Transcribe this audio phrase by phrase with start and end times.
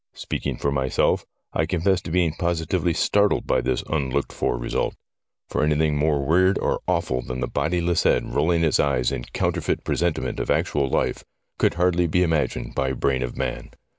[0.15, 4.95] Speaking for myself, I confess to being positively startled by this unlooked for result;
[5.47, 9.83] for anything more weird or awful than the bodiless head rolling its eyes in counterfeit
[9.83, 11.23] present ment of actual life
[11.59, 13.69] could hardly be imagined by brain of man.